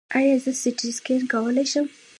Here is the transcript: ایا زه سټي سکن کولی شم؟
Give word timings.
ایا 0.17 0.35
زه 0.43 0.51
سټي 0.61 0.89
سکن 0.97 1.21
کولی 1.31 1.65
شم؟ 1.71 1.85